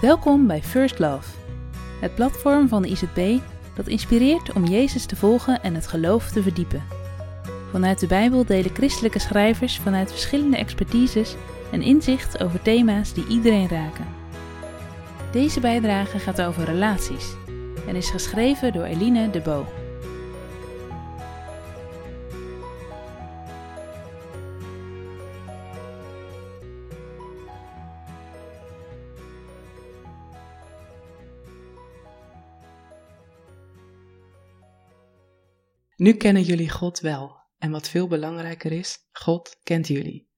Welkom 0.00 0.46
bij 0.46 0.62
First 0.62 0.98
Love, 0.98 1.28
het 2.00 2.14
platform 2.14 2.68
van 2.68 2.82
de 2.82 2.88
IZB 2.88 3.38
dat 3.74 3.86
inspireert 3.86 4.52
om 4.52 4.64
Jezus 4.64 5.06
te 5.06 5.16
volgen 5.16 5.62
en 5.62 5.74
het 5.74 5.86
geloof 5.86 6.30
te 6.30 6.42
verdiepen. 6.42 6.82
Vanuit 7.70 8.00
de 8.00 8.06
Bijbel 8.06 8.44
delen 8.44 8.74
christelijke 8.74 9.18
schrijvers 9.18 9.78
vanuit 9.78 10.10
verschillende 10.10 10.56
expertises 10.56 11.34
een 11.72 11.82
inzicht 11.82 12.42
over 12.42 12.62
thema's 12.62 13.12
die 13.12 13.26
iedereen 13.26 13.68
raken. 13.68 14.06
Deze 15.32 15.60
bijdrage 15.60 16.18
gaat 16.18 16.42
over 16.42 16.64
relaties 16.64 17.34
en 17.86 17.96
is 17.96 18.10
geschreven 18.10 18.72
door 18.72 18.84
Eline 18.84 19.30
de 19.30 19.40
Bo. 19.40 19.66
Nu 35.98 36.12
kennen 36.12 36.42
jullie 36.42 36.70
God 36.70 37.00
wel, 37.00 37.36
en 37.56 37.70
wat 37.70 37.88
veel 37.88 38.08
belangrijker 38.08 38.72
is, 38.72 39.08
God 39.12 39.60
kent 39.62 39.86
jullie. 39.86 40.30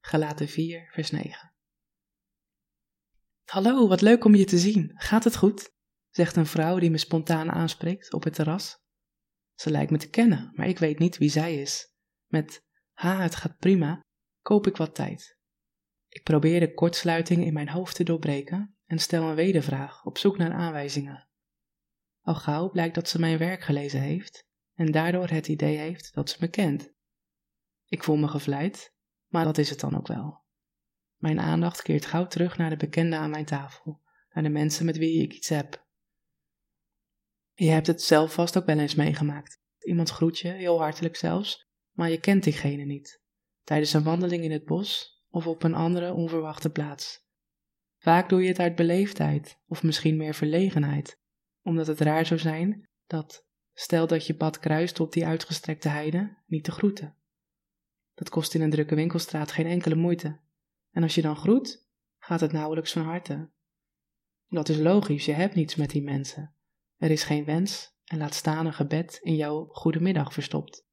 Galaten 0.00 0.48
4, 0.48 0.88
vers 0.92 1.10
9. 1.10 1.54
Hallo, 3.44 3.88
wat 3.88 4.00
leuk 4.00 4.24
om 4.24 4.34
je 4.34 4.44
te 4.44 4.58
zien. 4.58 4.92
Gaat 4.94 5.24
het 5.24 5.36
goed? 5.36 5.74
zegt 6.10 6.36
een 6.36 6.46
vrouw 6.46 6.78
die 6.78 6.90
me 6.90 6.98
spontaan 6.98 7.50
aanspreekt 7.50 8.12
op 8.12 8.24
het 8.24 8.34
terras. 8.34 8.78
Ze 9.54 9.70
lijkt 9.70 9.90
me 9.90 9.98
te 9.98 10.10
kennen, 10.10 10.52
maar 10.54 10.68
ik 10.68 10.78
weet 10.78 10.98
niet 10.98 11.18
wie 11.18 11.30
zij 11.30 11.60
is. 11.60 11.94
Met 12.26 12.64
ha, 12.92 13.22
het 13.22 13.34
gaat 13.34 13.58
prima, 13.58 14.00
koop 14.42 14.66
ik 14.66 14.76
wat 14.76 14.94
tijd. 14.94 15.38
Ik 16.08 16.22
probeer 16.22 16.60
de 16.60 16.74
kortsluiting 16.74 17.44
in 17.44 17.52
mijn 17.52 17.68
hoofd 17.68 17.96
te 17.96 18.04
doorbreken 18.04 18.76
en 18.86 18.98
stel 18.98 19.22
een 19.28 19.34
wedervraag 19.34 20.04
op 20.04 20.18
zoek 20.18 20.38
naar 20.38 20.52
aanwijzingen. 20.52 21.28
Al 22.20 22.34
gauw 22.34 22.70
blijkt 22.70 22.94
dat 22.94 23.08
ze 23.08 23.18
mijn 23.18 23.38
werk 23.38 23.62
gelezen 23.62 24.00
heeft 24.00 24.50
en 24.74 24.92
daardoor 24.92 25.28
het 25.28 25.48
idee 25.48 25.76
heeft 25.76 26.14
dat 26.14 26.30
ze 26.30 26.36
me 26.40 26.48
kent. 26.48 26.92
Ik 27.86 28.04
voel 28.04 28.16
me 28.16 28.28
gevleid, 28.28 28.94
maar 29.28 29.44
dat 29.44 29.58
is 29.58 29.70
het 29.70 29.80
dan 29.80 29.96
ook 29.96 30.06
wel. 30.06 30.40
Mijn 31.16 31.40
aandacht 31.40 31.82
keert 31.82 32.06
gauw 32.06 32.26
terug 32.26 32.58
naar 32.58 32.70
de 32.70 32.76
bekenden 32.76 33.18
aan 33.18 33.30
mijn 33.30 33.44
tafel, 33.44 34.00
naar 34.32 34.42
de 34.42 34.50
mensen 34.50 34.86
met 34.86 34.96
wie 34.96 35.22
ik 35.22 35.32
iets 35.32 35.48
heb. 35.48 35.86
Je 37.54 37.68
hebt 37.68 37.86
het 37.86 38.02
zelf 38.02 38.32
vast 38.32 38.56
ook 38.56 38.66
wel 38.66 38.78
eens 38.78 38.94
meegemaakt. 38.94 39.60
Iemand 39.78 40.10
groet 40.10 40.38
je, 40.38 40.48
heel 40.48 40.78
hartelijk 40.78 41.16
zelfs, 41.16 41.68
maar 41.90 42.10
je 42.10 42.20
kent 42.20 42.44
diegene 42.44 42.84
niet. 42.84 43.22
Tijdens 43.64 43.92
een 43.92 44.02
wandeling 44.02 44.44
in 44.44 44.50
het 44.50 44.64
bos 44.64 45.20
of 45.28 45.46
op 45.46 45.62
een 45.62 45.74
andere 45.74 46.12
onverwachte 46.12 46.70
plaats. 46.70 47.26
Vaak 47.98 48.28
doe 48.28 48.42
je 48.42 48.48
het 48.48 48.58
uit 48.58 48.74
beleefdheid 48.74 49.58
of 49.66 49.82
misschien 49.82 50.16
meer 50.16 50.34
verlegenheid, 50.34 51.20
omdat 51.62 51.86
het 51.86 52.00
raar 52.00 52.26
zou 52.26 52.40
zijn 52.40 52.88
dat 53.06 53.46
Stel 53.74 54.06
dat 54.06 54.26
je 54.26 54.34
pad 54.34 54.58
kruist 54.58 55.00
op 55.00 55.12
die 55.12 55.26
uitgestrekte 55.26 55.88
heide, 55.88 56.36
niet 56.46 56.64
te 56.64 56.70
groeten. 56.72 57.16
Dat 58.14 58.28
kost 58.28 58.54
in 58.54 58.60
een 58.60 58.70
drukke 58.70 58.94
winkelstraat 58.94 59.52
geen 59.52 59.66
enkele 59.66 59.94
moeite. 59.94 60.40
En 60.90 61.02
als 61.02 61.14
je 61.14 61.22
dan 61.22 61.36
groet, 61.36 61.86
gaat 62.18 62.40
het 62.40 62.52
nauwelijks 62.52 62.92
van 62.92 63.02
harte. 63.02 63.50
Dat 64.48 64.68
is 64.68 64.78
logisch, 64.78 65.24
je 65.24 65.32
hebt 65.32 65.54
niets 65.54 65.74
met 65.74 65.90
die 65.90 66.02
mensen. 66.02 66.54
Er 66.96 67.10
is 67.10 67.24
geen 67.24 67.44
wens 67.44 67.96
en 68.04 68.18
laat 68.18 68.34
staan 68.34 68.66
een 68.66 68.72
gebed 68.72 69.18
in 69.22 69.36
jouw 69.36 69.66
goedemiddag 69.66 70.32
verstopt. 70.32 70.86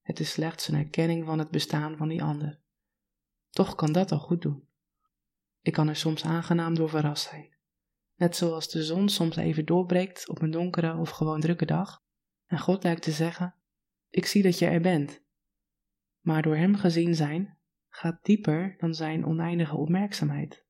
Het 0.00 0.20
is 0.20 0.30
slechts 0.30 0.68
een 0.68 0.78
erkenning 0.78 1.26
van 1.26 1.38
het 1.38 1.50
bestaan 1.50 1.96
van 1.96 2.08
die 2.08 2.22
ander. 2.22 2.60
Toch 3.50 3.74
kan 3.74 3.92
dat 3.92 4.12
al 4.12 4.18
goed 4.18 4.42
doen. 4.42 4.68
Ik 5.60 5.72
kan 5.72 5.88
er 5.88 5.96
soms 5.96 6.24
aangenaam 6.24 6.74
door 6.74 6.88
verrast 6.88 7.28
zijn. 7.28 7.56
Net 8.14 8.36
zoals 8.36 8.68
de 8.68 8.82
zon 8.84 9.08
soms 9.08 9.36
even 9.36 9.66
doorbreekt 9.66 10.28
op 10.28 10.42
een 10.42 10.50
donkere 10.50 10.96
of 10.96 11.10
gewoon 11.10 11.40
drukke 11.40 11.66
dag, 11.66 12.02
en 12.48 12.58
God 12.58 12.82
lijkt 12.82 13.02
te 13.02 13.10
zeggen: 13.10 13.54
Ik 14.08 14.26
zie 14.26 14.42
dat 14.42 14.58
je 14.58 14.66
er 14.66 14.80
bent. 14.80 15.22
Maar 16.20 16.42
door 16.42 16.56
Hem 16.56 16.76
gezien 16.76 17.14
zijn 17.14 17.58
gaat 17.88 18.24
dieper 18.24 18.74
dan 18.78 18.94
Zijn 18.94 19.24
oneindige 19.24 19.76
opmerkzaamheid. 19.76 20.66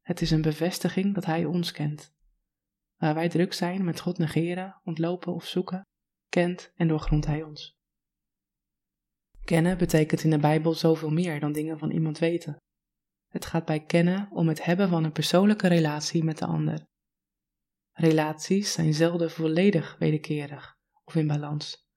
Het 0.00 0.20
is 0.20 0.30
een 0.30 0.42
bevestiging 0.42 1.14
dat 1.14 1.24
Hij 1.24 1.44
ons 1.44 1.72
kent. 1.72 2.14
Waar 2.96 3.14
wij 3.14 3.28
druk 3.28 3.52
zijn 3.52 3.84
met 3.84 4.00
God 4.00 4.18
negeren, 4.18 4.80
ontlopen 4.84 5.34
of 5.34 5.46
zoeken, 5.46 5.86
kent 6.28 6.72
en 6.74 6.88
doorgrondt 6.88 7.26
Hij 7.26 7.42
ons. 7.42 7.78
Kennen 9.44 9.78
betekent 9.78 10.24
in 10.24 10.30
de 10.30 10.38
Bijbel 10.38 10.74
zoveel 10.74 11.10
meer 11.10 11.40
dan 11.40 11.52
dingen 11.52 11.78
van 11.78 11.90
iemand 11.90 12.18
weten. 12.18 12.56
Het 13.28 13.46
gaat 13.46 13.64
bij 13.64 13.84
kennen 13.84 14.28
om 14.30 14.48
het 14.48 14.64
hebben 14.64 14.88
van 14.88 15.04
een 15.04 15.12
persoonlijke 15.12 15.68
relatie 15.68 16.24
met 16.24 16.38
de 16.38 16.46
ander. 16.46 16.86
Relaties 17.92 18.72
zijn 18.72 18.94
zelden 18.94 19.30
volledig 19.30 19.96
wederkerig 19.98 20.73
of 21.04 21.14
in 21.14 21.26
balans. 21.26 21.88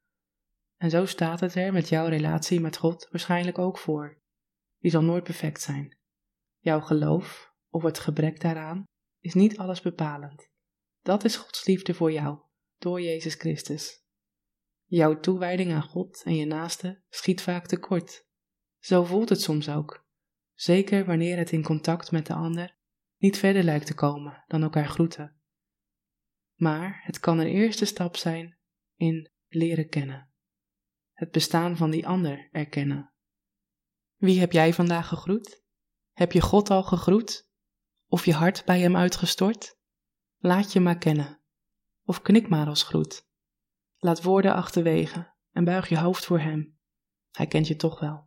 En 0.78 0.90
zo 0.90 1.06
staat 1.06 1.40
het 1.40 1.56
er 1.56 1.73
met 1.73 1.90
jouw 1.90 2.07
relatie 2.07 2.59
met 2.59 2.78
God 2.78 3.07
waarschijnlijk 3.12 3.57
ook 3.57 3.78
voor. 3.78 4.22
Die 4.79 4.91
zal 4.91 5.01
nooit 5.01 5.23
perfect 5.23 5.62
zijn. 5.62 5.97
Jouw 6.57 6.79
geloof, 6.79 7.53
of 7.69 7.84
het 7.84 8.00
gebrek 8.00 8.41
daaraan, 8.41 8.84
is 9.19 9.34
niet 9.34 9.57
alles 9.57 9.81
bepalend. 9.81 10.50
Dat 11.01 11.23
is 11.23 11.35
Gods 11.35 11.66
liefde 11.66 11.94
voor 11.94 12.12
jou, 12.12 12.40
door 12.78 13.01
Jezus 13.01 13.34
Christus. 13.34 14.06
Jouw 14.84 15.19
toewijding 15.19 15.74
aan 15.74 15.84
God 15.84 16.24
en 16.24 16.35
je 16.35 16.45
naaste 16.45 17.01
schiet 17.09 17.41
vaak 17.41 17.68
tekort. 17.68 18.25
Zo 18.79 19.03
voelt 19.03 19.29
het 19.29 19.41
soms 19.41 19.69
ook, 19.69 20.06
zeker 20.53 21.06
wanneer 21.06 21.38
het 21.38 21.51
in 21.51 21.63
contact 21.63 22.12
met 22.12 22.25
de 22.25 22.34
ander 22.34 22.78
niet 23.18 23.38
verder 23.38 23.63
lijkt 23.63 23.85
te 23.85 23.94
komen 23.94 24.44
dan 24.47 24.63
elkaar 24.63 24.88
groeten. 24.88 25.35
Maar 26.56 27.01
het 27.03 27.19
kan 27.19 27.39
een 27.39 27.47
eerste 27.47 27.85
stap 27.85 28.16
zijn 28.16 28.56
in 28.97 29.31
leren 29.47 29.90
kennen. 29.90 30.31
Het 31.13 31.31
bestaan 31.31 31.78
van 31.78 31.91
die 31.91 32.08
ander 32.08 32.50
erkennen. 32.52 33.13
Wie 34.16 34.40
heb 34.40 34.52
jij 34.52 34.74
vandaag 34.74 35.08
gegroet? 35.08 35.63
Heb 36.13 36.31
je 36.31 36.41
God 36.41 36.69
al 36.69 36.84
gegroet? 36.84 37.50
Of 38.07 38.25
je 38.25 38.34
hart 38.34 38.66
bij 38.66 38.80
hem 38.80 38.96
uitgestort? 38.96 39.78
Laat 40.38 40.74
je 40.74 40.80
maar 40.80 40.97
kennen. 40.97 41.41
Of 42.03 42.22
knik 42.22 42.50
maar 42.50 42.68
als 42.68 42.84
groet. 42.84 43.28
Laat 43.97 44.24
woorden 44.24 44.53
achterwege 44.53 45.34
en 45.52 45.63
buig 45.63 45.90
je 45.90 45.97
hoofd 45.97 46.25
voor 46.25 46.40
hem. 46.40 46.78
Hij 47.31 47.47
kent 47.47 47.68
je 47.68 47.75
toch 47.75 48.00
wel. 48.00 48.26